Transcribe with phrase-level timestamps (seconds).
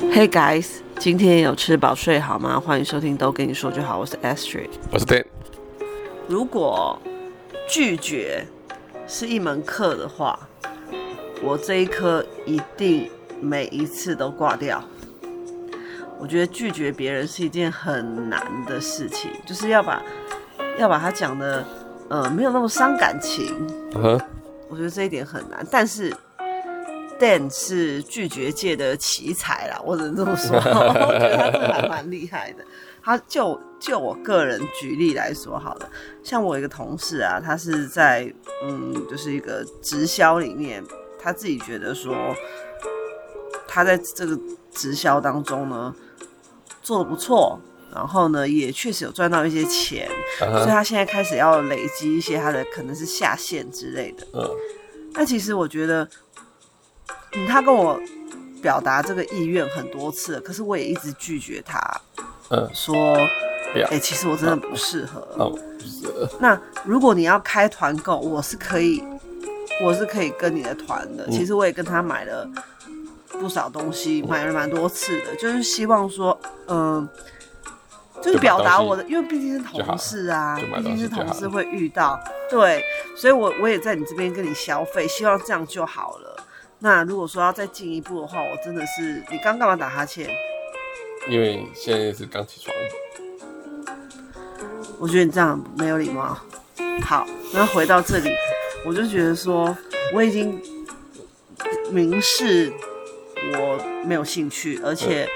[0.00, 2.58] Hey guys，今天有吃饱睡好吗？
[2.58, 5.24] 欢迎收听都跟你说就好，我是 Astrid，我是 Dan。
[6.28, 6.96] 如果
[7.68, 8.46] 拒绝
[9.08, 10.38] 是一门课的话，
[11.42, 14.82] 我这一科一定每一次都挂掉。
[16.16, 20.00] 我觉得拒绝别人是一件很难的事情，就是要把
[20.78, 21.66] 要把它讲的
[22.08, 23.66] 呃没有那么伤感情。
[23.94, 24.20] Uh huh.
[24.68, 26.14] 我觉得这一点很难，但是。
[27.18, 32.64] Dan 是拒绝界的奇才啦，我只能这么说， 我觉得他真的还蛮厉害的。
[33.02, 35.90] 他就就我个人举例来说好了，
[36.22, 40.84] 像我一个同事啊，他是在嗯，就是一个直销里面，
[41.18, 42.14] 他自己觉得说，
[43.66, 44.38] 他在这个
[44.70, 45.94] 直销当中呢
[46.82, 47.58] 做的不错，
[47.94, 50.08] 然后呢也确实有赚到一些钱
[50.40, 50.58] ，uh huh.
[50.58, 54.26] 所以他现在开始要累积一些他的可能是下线之类的。
[54.34, 54.50] 嗯、uh，
[55.14, 56.08] 那.其实我觉得。
[57.32, 58.00] 嗯，他跟我
[58.62, 61.80] 表达这个意愿很多次，可是我也一直拒绝他。
[62.50, 62.94] 嗯，说，
[63.74, 65.54] 哎、欸，其实我真的不适合。
[66.40, 69.04] 那如果你要开团购，我是可以，
[69.82, 71.26] 我是可以跟你的团的。
[71.26, 72.48] 嗯、其实我也跟他买了
[73.28, 77.06] 不少东西，买了蛮多次的，就是希望说，嗯、
[78.14, 82.18] 呃，就是表达我的，因为毕竟是同事啊，毕竟是同事会遇到，
[82.50, 82.82] 对，
[83.14, 86.37] 所以我我也在你这边跟你消费，希望这样就好了。
[86.80, 90.28] 那如果说要再进一步的话，我真的是，你刚干嘛打哈欠？
[91.28, 92.74] 因为现在是刚起床。
[95.00, 96.38] 我觉得你这样没有礼貌。
[97.02, 98.30] 好，那回到这里，
[98.84, 99.76] 我就觉得说，
[100.14, 100.60] 我已经
[101.90, 102.72] 明示
[103.54, 105.28] 我没有兴趣，而且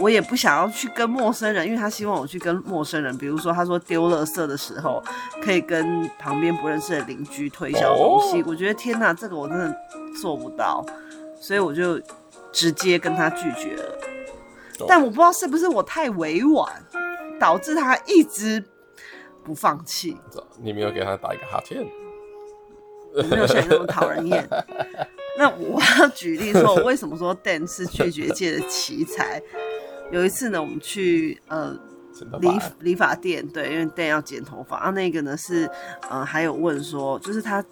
[0.00, 5.04] 我也不想要去跟陌生人，因为他希望我去跟陌生人，比如说他说丢垃圾的时候，
[5.42, 8.40] 可以跟旁边不认识的邻居推销东西。
[8.40, 9.76] 哦、我觉得天哪，这个我真的。
[10.20, 10.84] 做不到，
[11.40, 12.00] 所以我就
[12.52, 13.98] 直接跟他拒绝了。
[14.78, 14.88] Oh.
[14.88, 16.70] 但我不知道是不是我太委婉，
[17.40, 18.62] 导致他一直
[19.42, 20.16] 不放弃。
[20.60, 21.86] 你没有给他打一个哈欠？
[23.14, 24.46] 我没有像你那么讨人厌。
[25.38, 29.42] 那我要举例说，我为什么说 Dan 是拒绝界的奇才？
[30.10, 31.74] 有一次呢，我们去呃
[32.40, 32.48] 理
[32.80, 35.70] 理发店，对，因为 Dan 要剪头发，然后那个呢是
[36.10, 37.64] 呃还有问说，就是他。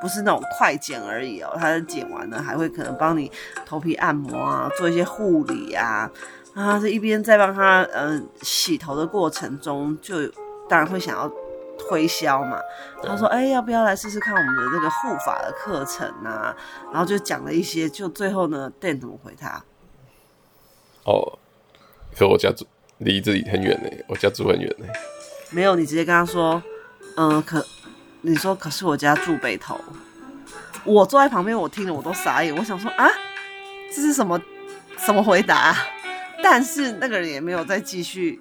[0.00, 3.30] 不是那种快剪而已哦，他剪完了还会可能帮你
[3.66, 6.10] 头皮按摩啊，做一些护理啊。
[6.54, 10.26] 啊，这一边在帮他嗯、呃、洗头的过程中，就
[10.68, 11.30] 当然会想要
[11.78, 12.58] 推销嘛。
[13.02, 16.56] 他说：“哎，要不要来试试看我们的这个护发的课程啊？”
[16.90, 19.62] 然后就讲了一些，就最后呢，Dan 怎么回他？
[21.04, 21.38] 哦，
[22.16, 22.66] 可我家住
[22.96, 24.86] 离这里很远呢，我家住很远呢。
[25.50, 26.60] 没有，你直接跟他说，
[27.16, 27.64] 嗯，可。
[28.20, 29.80] 你说，可是我家住北头，
[30.84, 32.54] 我坐在旁边，我听了我都傻眼。
[32.54, 33.08] 我想说啊，
[33.94, 34.40] 这是什么
[34.98, 35.76] 什么回答？
[36.42, 38.40] 但是那个人也没有再继续，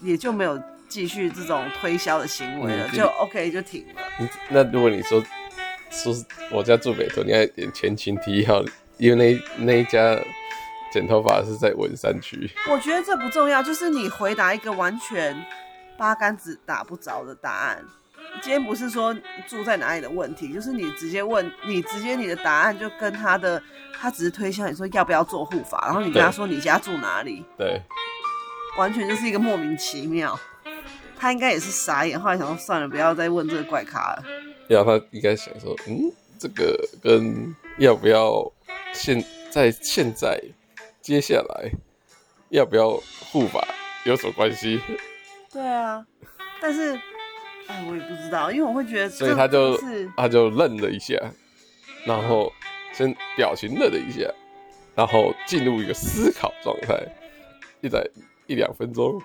[0.00, 4.28] 也就没有继续这种推销的行为了，嗯、就 OK 就停了。
[4.48, 5.22] 那如果你说
[5.90, 6.14] 说
[6.50, 8.64] 我家住北头，你要点前情提要，
[8.96, 10.18] 因为那那一家
[10.92, 12.50] 剪头发是在文山区。
[12.70, 15.36] 我觉得这不重要，就是你回答一个完全
[15.96, 17.84] 八竿子打不着的答案。
[18.40, 19.12] 今天不是说
[19.48, 23.60] 住在哪里的问题，就是你直接问，你直接你的答案就跟他的，
[23.92, 27.82] 他只是推销你说要不要做护法，然后你跟他说你家住哪里，对，
[28.78, 30.38] 完全就是一个莫名其妙。
[31.18, 34.24] 他应该也是傻眼，后来想说算了，不要再问这个怪咖了。
[34.68, 38.52] 要他应该想说，嗯，这个跟要不要
[38.92, 40.40] 现在现在
[41.00, 41.72] 接下来
[42.50, 42.90] 要不要
[43.32, 43.66] 护法
[44.04, 44.80] 有什么关系？
[45.52, 46.06] 对啊，
[46.60, 46.98] 但是。
[47.68, 49.78] 哎，我也不知道，因为我会觉得，所以他就
[50.16, 51.14] 他就愣了一下，
[52.04, 52.52] 然后
[52.92, 54.28] 先表情愣了一下，
[54.94, 56.94] 然后进入一个思考状态，
[57.82, 58.08] 一在
[58.46, 59.20] 一两分钟，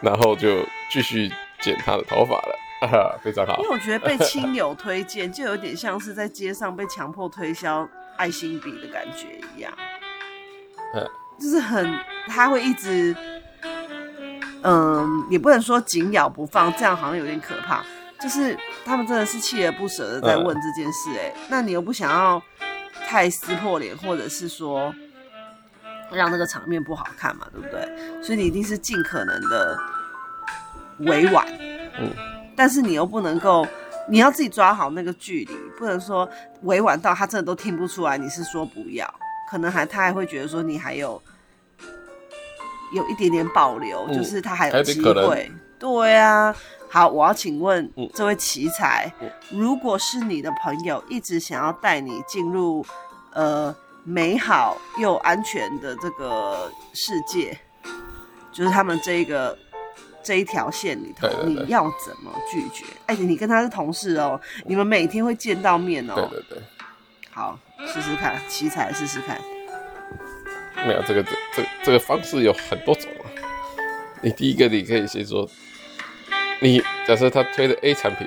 [0.00, 1.30] 然后就继续
[1.60, 3.56] 剪他的头发了，非常好。
[3.56, 9.26] 因为我觉得被 亲友推荐，就有点像是在街上被强迫推销爱心笔的感觉
[9.56, 9.72] 一样，
[10.94, 11.08] 嗯，
[11.40, 11.98] 就是很
[12.28, 13.16] 他会一直。
[14.64, 17.84] 嗯，也不能说紧咬不放，这样好像有点可怕。
[18.18, 22.42] 就是他们真的是锲而不舍的在问这件事，欸，哎、嗯，那你又不想要
[23.06, 24.94] 太撕破脸，或者是说
[26.10, 28.22] 让那个场面不好看嘛，对不对？
[28.22, 29.78] 所以你一定是尽可能的
[31.00, 31.46] 委婉，
[31.98, 32.10] 嗯，
[32.56, 33.66] 但是你又不能够，
[34.08, 36.26] 你要自己抓好那个距离，不能说
[36.62, 39.12] 委婉到他真的都听不出来你是说不要，
[39.50, 41.20] 可能还他还会觉得说你还有。
[42.94, 45.50] 有一点点保留，嗯、就是他还有机会。
[45.78, 46.54] 对啊，
[46.88, 49.12] 好，我要请问这位奇才，
[49.50, 52.86] 如果是你的朋友一直想要带你进入
[53.32, 53.74] 呃
[54.04, 57.58] 美好又安全的这个世界，
[58.50, 59.58] 就是他们这一个
[60.22, 62.86] 这一条线里头，你要怎么拒绝？
[63.06, 66.14] 哎，你跟他是同事哦，你们每天会见到面哦。
[66.14, 66.62] 对对对。
[67.30, 69.38] 好，试试看，奇才试试看。
[70.86, 73.30] 没有这个这这这个方式有很多种啊。
[74.22, 75.48] 你第一个，你可以先说，
[76.60, 78.26] 你假设他推的 A 产品，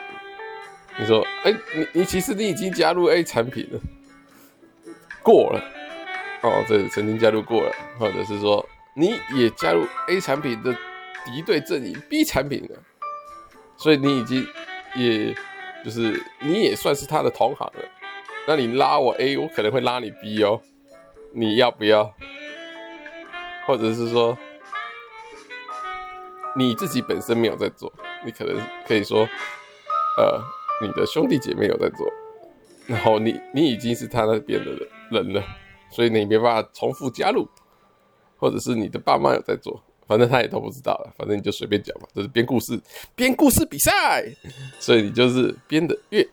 [1.00, 3.80] 你说，哎，你你其实你已经加入 A 产品了。
[5.24, 5.62] 过了
[6.42, 8.64] 哦，对曾经加入过了，或者是说
[8.94, 10.72] 你也加入 A 产品的
[11.26, 12.80] 敌对阵营 B 产品了，
[13.76, 14.48] 所以你已经
[14.96, 15.36] 也
[15.84, 17.84] 就是你也算是他的同行了。
[18.48, 20.62] 那你拉我 A，我可能会拉你 B 哦，
[21.34, 22.14] 你要不要？
[23.68, 24.36] 或者是说
[26.56, 27.94] 你自己本身没有在做，
[28.26, 29.28] 你可能可以说，
[30.18, 30.42] 呃，
[30.82, 32.12] 你的兄弟姐妹有在做。
[32.88, 34.72] 然后你你已经是他那边的
[35.12, 35.44] 人了，
[35.92, 37.46] 所以你没办法重复加入，
[38.38, 42.80] 或者是你的爸妈有在做，反正他也都不知道了，反正你就随便讲嘛，这是编故事，
[43.14, 44.24] 编故事比赛，
[44.80, 46.26] 所以你就是编的越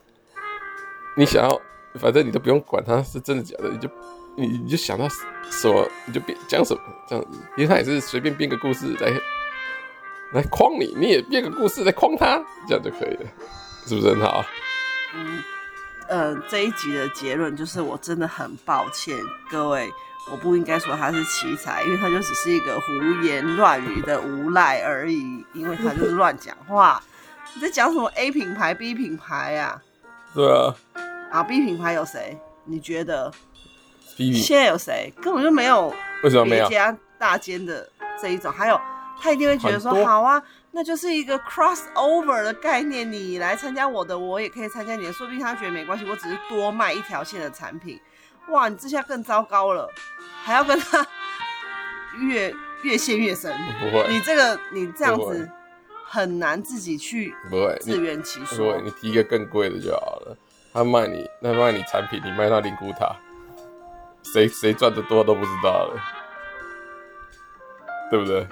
[1.16, 1.60] 你想要，
[1.96, 3.90] 反正你都不用管他是真的假的，你就
[4.36, 5.08] 你你就想到
[5.50, 9.10] 什么你就编讲什么这样子，因为他也是随便编个故事来
[10.32, 13.30] 来框你，你也编个故事来框他，这样就可以了，
[13.86, 14.44] 是不是很好？
[15.14, 15.42] 嗯。
[16.06, 19.16] 呃，这一集的结论就是，我真的很抱歉
[19.50, 19.90] 各位，
[20.30, 22.92] 我不应该说他是奇才，因为他就只是一个胡
[23.22, 27.02] 言乱语的无赖而已，因为他就是乱讲话。
[27.54, 29.80] 你在讲什么 A 品牌、B 品牌呀？
[30.34, 30.74] 对啊。
[31.30, 32.36] 啊，B 品牌有谁？
[32.64, 33.32] 你觉得
[34.16, 35.12] 现在有谁？
[35.20, 35.94] 根本就没有。
[36.22, 36.68] 为什么没有？
[36.68, 37.88] 别家大间的
[38.20, 38.80] 这一种，还有
[39.20, 40.42] 他一定会觉得说，好啊。
[40.76, 48.00] 那就是一个 crossover 的概念，你来参加我的，我也可以参加你的，说不定他觉得没关系，我只是多卖一条线的产品。
[48.48, 49.88] 哇，你这下更糟糕了，
[50.42, 51.06] 还要跟他
[52.18, 52.52] 越
[52.82, 53.54] 越陷越深。
[53.78, 55.48] 不会，你这个你这样子
[56.04, 58.76] 很难自己去不会自圆其说。
[58.82, 60.36] 你提一个更贵的就好了。
[60.72, 63.14] 他卖你，那卖你产品，你卖到灵骨塔，
[64.32, 66.00] 谁谁赚的多都不知道了，
[68.10, 68.46] 对不对？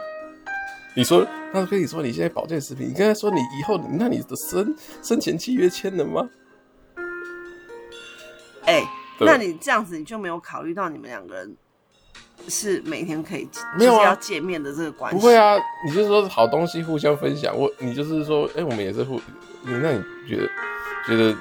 [0.94, 6.28] 你说，他跟你说你现在保健食品，你跟他说你以后，那你的生生前契约签了吗？
[8.64, 8.88] 哎、欸，
[9.20, 11.56] 那你这样子你就没有考虑到你们两个人
[12.46, 13.48] 是每天可以
[13.78, 15.18] 没有要见面的这个关系？
[15.18, 17.58] 不会啊，你就是说好东西互相分享。
[17.58, 19.14] 我你就是说，哎、欸，我们也是互
[19.62, 20.48] 你，那你觉得
[21.06, 21.34] 觉得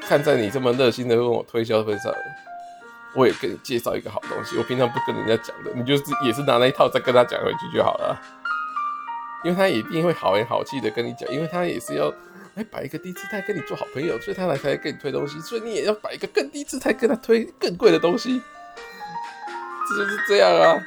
[0.00, 2.10] 看在你这么热心的跟我推销分上。
[3.18, 8.16] 我也跟你介绍一个好东西，我平常不跟人家讲的，你就是也是拿那一套再跟他讲回去就好了，
[9.42, 12.14] 因为他一定会好言好气的跟你讲，因为他也是要
[12.54, 18.40] 来摆一个低姿态跟你做好朋友，所以他来才跟你推东西，所以你也要摆一个更低姿态跟他推更贵的东西，
[19.88, 20.78] 这就是这样啊，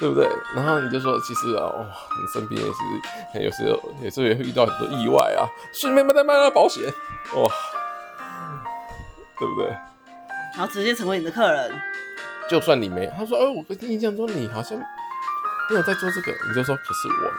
[0.00, 0.26] 对不对？
[0.54, 1.86] 然后你就说，其实啊，哇、哦，
[2.18, 6.82] 你身边也是有时候也是会遇到很多意外啊，顺便帮他卖了保险，
[7.34, 7.44] 哇，
[9.38, 9.70] 对不对？
[10.58, 11.70] 然后直接成为你的客人，
[12.50, 17.32] 就算你没，他说：“哦，我跟印象中你好像没有在做这个。”你就说：“可是我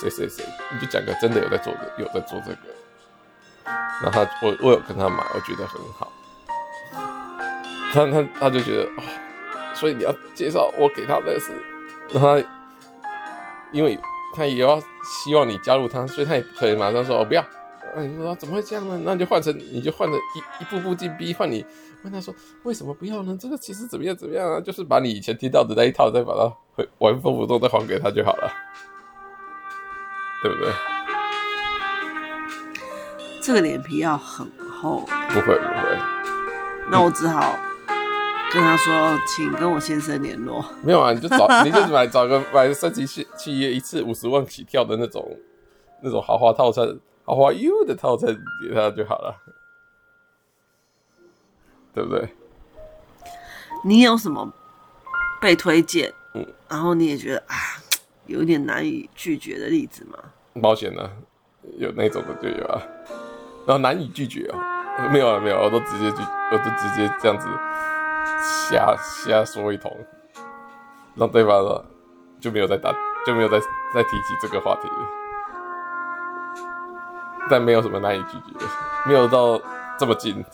[0.00, 2.58] 谁谁谁，你就讲个真的有在做的，有在做这个。”
[4.00, 6.12] 然后他我我有跟他买，我觉得很好。
[7.92, 9.02] 他他他就觉得哦，
[9.74, 11.50] 所以你要介绍我给他的是，
[12.12, 12.48] 然后他
[13.72, 13.98] 因为
[14.36, 17.44] 他也要希望你加入他，所以他也可以马上说：“我不要。”
[17.98, 19.00] 你说怎么会这样呢？
[19.04, 21.64] 那你就换成，你就换成一一步步进逼，换你
[22.06, 22.32] 问他说
[22.62, 23.36] 为什么不要呢？
[23.38, 24.60] 这个其实怎么样怎么样啊？
[24.60, 28.48] 就是把你以前听到的那一套再把它原封不动再还给他就好了，
[30.40, 30.72] 对不对？
[33.42, 35.00] 这个脸皮要很厚。
[35.30, 35.98] 不会不会，
[36.92, 37.58] 那我只好
[38.52, 40.64] 跟他说，请跟我先生联络。
[40.84, 45.36] 没有啊，你就找，你就买 找个买升级企企业一次五十万起跳的那种
[46.04, 46.86] 那种豪华套餐。
[47.24, 48.28] 豪华 U 的套餐
[48.62, 49.34] 给他就好了，
[51.96, 52.28] 对不对？
[53.82, 54.52] 你有什么
[55.40, 57.56] 被推荐，嗯，然后你也觉得啊，
[58.26, 60.18] 有点难以拒绝的例子吗？
[60.60, 61.10] 保险呢、啊，
[61.78, 62.82] 有那种的就有啊，
[63.66, 66.22] 然后难以拒绝啊，没有啊，没有，我都直接拒，
[66.52, 67.48] 我都直接这样子
[68.42, 69.90] 瞎瞎说一通，
[71.14, 71.82] 让对方说
[72.38, 72.94] 就没有再打，
[73.26, 73.58] 就没有再
[73.94, 74.88] 再提起这个话题。
[77.48, 78.66] 但没有什么难以拒绝的，
[79.06, 79.58] 没有到
[79.98, 80.44] 这么近，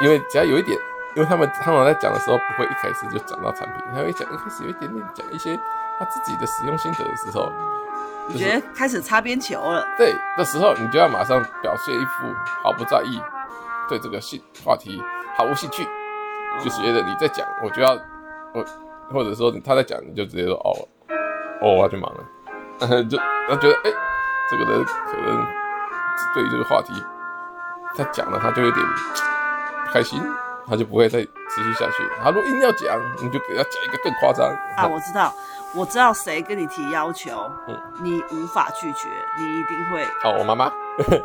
[0.00, 0.78] 因为只要有一点，
[1.14, 5.58] 因为他们他们在讲的时候不会一开始就讲到产品，他会讲一开始有一点点讲一些
[5.98, 7.50] 他自己的使用心得的时候，
[8.28, 9.86] 你觉得开始擦边球了？
[9.96, 12.26] 对的时候，你就要马上表现一副
[12.62, 13.20] 毫不在意，
[13.88, 15.02] 对这个性话题
[15.36, 15.86] 毫无兴趣，
[16.62, 17.98] 就是觉得你在讲，我就要
[18.52, 18.64] 我，
[19.10, 20.76] 或者说他在讲，你就直接说哦
[21.62, 22.24] 哦，我要去忙了，
[23.08, 23.16] 就
[23.48, 23.96] 他觉得哎、欸，
[24.50, 25.46] 这个人可能
[26.34, 26.92] 对于这个话题
[27.96, 28.92] 他讲了，他就有点不
[29.92, 30.20] 开心，
[30.68, 32.08] 他就不会再持续下去。
[32.22, 34.86] 他如果硬要讲，你就给他讲一个更夸张啊！
[34.86, 35.34] 我知道。
[35.74, 40.72] 我知道谁跟你提要求，嗯，你无法拒绝，你一定会哦，我妈妈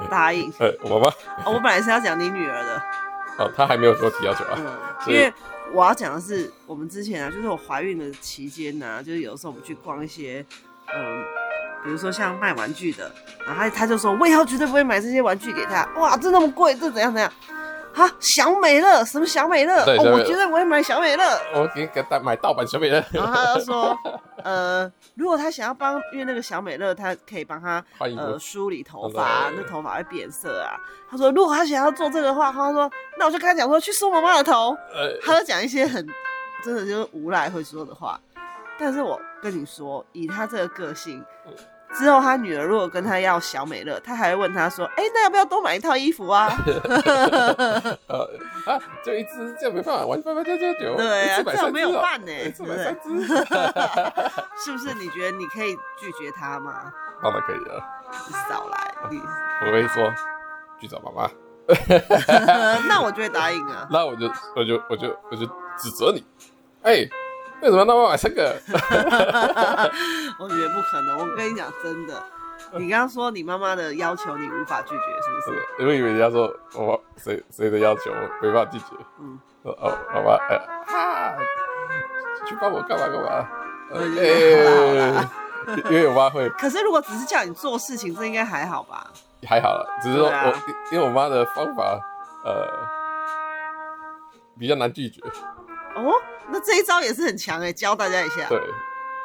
[0.10, 1.12] 答应，呃， 我妈妈
[1.46, 2.84] 哦，我本来是要讲你女儿的，
[3.38, 4.66] 哦，她还没有说提要求啊，嗯，
[5.08, 5.32] 因为
[5.72, 10.46] 我要讲的是我们之前啊，就是我怀孕的期间呢、啊，就是有时候我们去逛一些，
[10.94, 11.24] 嗯，
[11.86, 13.10] 比如说像卖玩具的，
[13.46, 17.32] 然后他他就说，我以后绝对不会买这些玩具给他，哇，这那么贵，这怎样怎样。
[17.94, 19.84] 哈，小美乐什么小美乐？
[19.84, 21.24] 哦，我觉得我会买小美乐。
[21.54, 23.04] 我给给他买盗版小美乐。
[23.12, 23.98] 然后他就说，
[24.44, 30.76] 呃，如果他想要帮，因为那个小美乐，他可以帮他呃梳理头发，那头发会变色啊。
[31.10, 34.76] 他说，如果他想要做这个的话，他说，那我就跟他讲说，去梳妈妈的头。
[34.94, 36.06] 呃，他就讲一些很
[36.64, 38.20] 真的就是无赖会说的话。
[38.80, 41.24] 但是我跟你说，以他这个个性。
[41.94, 46.48] 之后，他女儿如果跟他要小美乐，他还会问他说：“哎、欸，那要不要多买一套衣服啊？”
[48.66, 53.22] 啊， 就一只这样没办法玩，八八九九九，对啊，这样没有办呢，一次买三只，
[54.64, 54.94] 是不是？
[54.96, 56.92] 你觉得你可以拒绝他吗？
[57.22, 57.84] 当然可以了。
[58.28, 59.22] 你少来，你
[59.66, 60.14] 我会说
[60.80, 61.30] 去找妈妈。
[62.88, 63.88] 那我就会答应啊。
[63.90, 65.46] 那我就我就我就我就
[65.78, 66.24] 指责你，
[66.84, 67.10] 哎、欸。
[67.62, 68.56] 为什么那么买这个？
[70.40, 71.18] 我觉得不可能。
[71.18, 72.24] 我跟你讲，真的，
[72.74, 75.68] 你刚刚说你妈妈的要求你无法拒绝，是不是？
[75.80, 78.86] 因为以为人家说我谁谁的要求我没办法拒绝。
[79.20, 79.40] 嗯。
[79.64, 81.38] 哦，好吧，哎、呃，哈，
[82.48, 83.48] 去帮我干嘛干嘛？
[83.92, 84.08] 呃，
[85.86, 86.50] 因为我妈会。
[86.58, 89.06] 可是如果只是叫你做事情，这应该还好吧？
[89.48, 90.52] 还好了，只是说我、啊、
[90.92, 92.00] 因为我妈的方法，
[92.44, 92.68] 呃，
[94.58, 95.22] 比较难拒绝。
[95.96, 96.12] 哦。
[96.52, 98.46] 那这一招也是很强哎，教大家一下。
[98.50, 98.60] 对，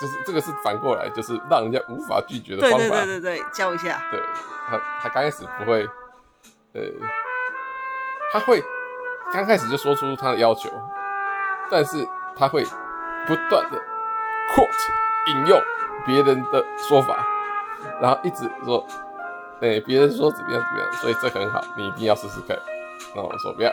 [0.00, 2.78] 就是这个是反过来，就是让人家无法拒绝的方法。
[2.78, 4.00] 对对对对对，教一下。
[4.10, 4.20] 对，
[4.68, 5.88] 他他刚开始不会，
[6.74, 6.82] 呃，
[8.32, 8.62] 他会
[9.32, 10.70] 刚开始就说出他的要求，
[11.70, 12.06] 但是
[12.36, 12.64] 他会
[13.26, 13.78] 不断的
[14.54, 15.60] quote 引用
[16.06, 17.26] 别人的说法，
[18.00, 18.86] 然后一直说，
[19.60, 22.56] 哎，别人说怎么样怎么样，所以这很好，你一定要试试看。
[23.14, 23.72] 那我说不要，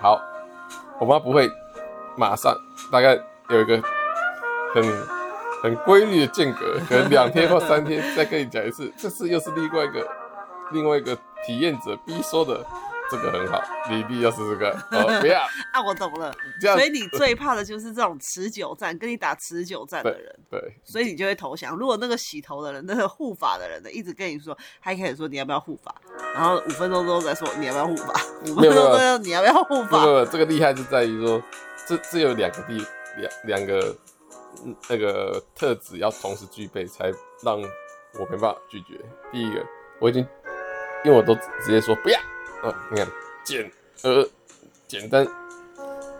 [0.00, 0.20] 好，
[0.98, 1.48] 我妈不会。
[2.16, 2.54] 马上，
[2.90, 3.82] 大概有一个
[4.74, 4.84] 很
[5.62, 8.92] 很规律的间隔，可能两天或三天再跟你讲一次。
[8.96, 10.08] 这次又是另外一个
[10.72, 12.64] 另外一个体验者 B 说的，
[13.10, 14.70] 这个很好，你一定要试试看。
[14.70, 15.40] 哦， 不要
[15.72, 16.32] 啊，我懂了。
[16.60, 20.34] 所以你最怕的就是这种持久战，跟你打持久战的人。
[20.48, 20.60] 对。
[20.60, 21.76] 对所以你就会投降。
[21.76, 25.94] 如果那个洗头的人，那个护发的人呢，一直跟你说，还可以说你要不要护发，
[26.34, 28.12] 然后五分钟之后再说你要不要护发，
[28.42, 30.04] 五分钟之后你要不要护发。
[30.04, 31.42] 没有，这个厉害就在于说。
[31.90, 33.96] 这这有两个地两两个
[34.88, 39.00] 那个特质要同时具备，才让我没办法拒绝。
[39.32, 39.66] 第一个，
[39.98, 40.24] 我已经
[41.04, 42.20] 因为我都直接说不要，
[42.62, 43.08] 哦，你看
[43.44, 43.68] 简
[44.04, 44.28] 而
[44.86, 45.26] 简单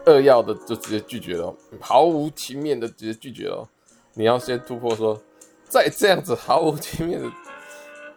[0.07, 3.69] 扼要的就直接拒绝了，毫无情面的直接拒绝了。
[4.15, 5.23] 你要先突破说，
[5.69, 7.31] 在这样子毫无情面的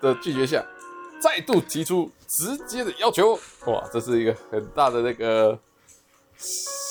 [0.01, 0.65] 的拒绝下，
[1.21, 5.59] 再度提出直接的要求，哇，这是一个很大的那个。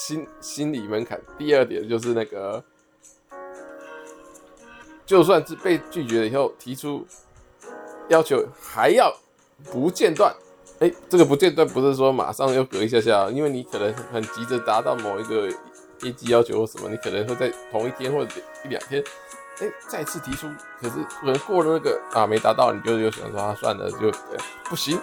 [0.05, 1.21] 心心理门槛。
[1.39, 2.63] 第二点就是那个，
[5.07, 7.07] 就算是被拒绝了以后，提出
[8.09, 9.15] 要求还要
[9.71, 10.35] 不间断。
[10.81, 15.49] 哎、这个不间断不是说马上又隔一下下，因为你可能很急着达到某一个
[16.01, 19.01] 业绩要求或什么，你可能会在同一天或者一两天，
[19.61, 20.49] 哎、再次提出。
[20.81, 24.11] 可是可能过了那个啊没达到，你就又想说啊算了，就
[24.65, 24.99] 不行。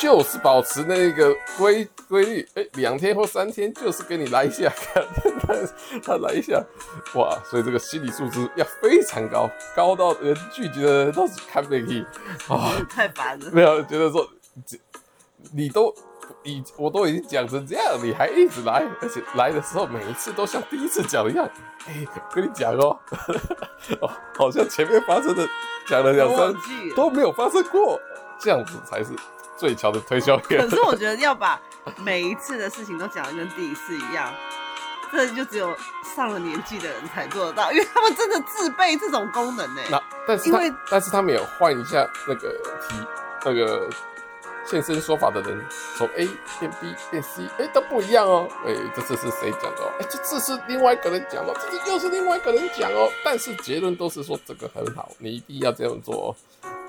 [0.00, 5.04] 就是保持那个规规律，哎、欸，两天或三天，就是给你来一下，看
[5.40, 5.54] 他
[6.02, 6.62] 他来一下，
[7.14, 7.36] 哇！
[7.44, 12.06] 所以这个心理素质要非常高，高到人拒绝的人都是看不起
[12.48, 12.72] 啊！
[12.88, 14.28] 太烦了，没有觉得说，
[15.52, 15.92] 你都
[16.44, 21.44] 已我都已经讲成这样，你还一直来，而且来的时候每一次都像第一次讲一样，
[21.86, 22.96] 哎、欸，跟你讲哦，
[24.00, 25.46] 哦，好像前面发生的
[25.88, 28.00] 讲了两三句都没有发生过，
[28.38, 29.10] 这样子才是。
[29.58, 30.60] 最强的推销员。
[30.60, 31.60] 可是我觉得要把
[31.96, 34.32] 每一次的事情都讲的跟第一次一样，
[35.10, 35.76] 这就只有
[36.16, 39.82] 上了年纪的人才做得到，因为他们真的自备这种功能呢。
[39.90, 42.50] 那但是因为但是他们有换一下那个
[42.88, 42.94] 题，
[43.44, 43.88] 那个
[44.66, 45.64] 现身说法的人
[45.96, 46.28] 从 A
[46.60, 48.46] 变 B 变 C，哎、欸、都不一样哦。
[48.66, 49.82] 哎、欸，这次是谁讲的？
[49.98, 53.08] 哎、欸，这次是另外一个人讲的，这次又是另外一个人讲哦。
[53.24, 56.36] 但是结论都是说这个很好，你一定要这样做哦。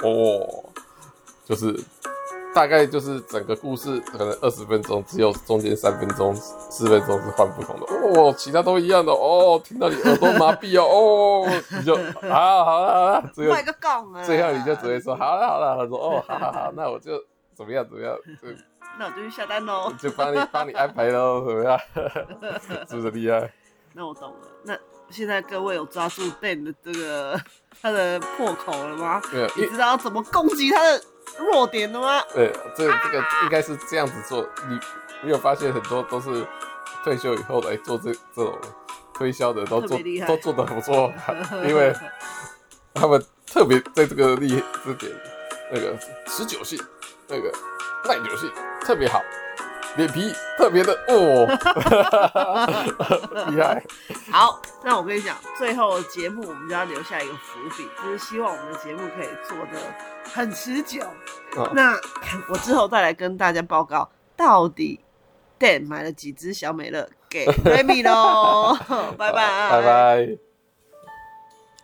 [0.03, 0.69] 哦，
[1.47, 1.73] 就是。
[2.53, 9.61] 大概就是整个故事可能二十分钟，只有中间三分钟、四分钟是换不同的哦，其他都一样的哦。
[9.63, 17.11] 听到你耳朵麻痹哦，哦，你就啊好了好了，最后卖个杠啊，最后你就只会说好了好了，他说哦好好好，那我就
[17.55, 18.47] 怎么样怎么样，就
[18.97, 21.79] 那我就去下单喽，就帮你帮你安排喽，怎么样？
[22.89, 23.51] 是不是厉害？
[23.93, 24.77] 那我懂了，那。
[25.11, 27.35] 现在各位有抓住 Dan 的这个
[27.81, 29.19] 他的破口了吗？
[29.31, 31.01] 对，你知道怎么攻击他的
[31.37, 32.21] 弱点的吗？
[32.33, 34.47] 对，这个、这个应该是这样子做。
[34.67, 34.79] 你
[35.21, 36.45] 没有发现很多都是
[37.03, 38.57] 退休以后来做这这种
[39.13, 41.11] 推销的，都做都做的不错，
[41.67, 41.93] 因为
[42.93, 45.11] 他们特别在这个厉这点，
[45.71, 46.81] 那个持久性，
[47.27, 47.51] 那个
[48.05, 49.21] 耐久性特别好。
[49.99, 51.45] 脸皮特别的哦，
[53.51, 53.83] 厉害。
[54.31, 59.77] 好，那我跟你讲，最后节目我们就要留下一个伏笔，就是希望我们的节目可以做的
[60.23, 61.03] 很持久。
[61.57, 61.93] 哦、那
[62.47, 65.01] 我之后再来跟大家报告，到底
[65.59, 68.77] Dan 买了几只小美乐给 Remy 喽？
[69.17, 70.48] 拜拜，拜拜。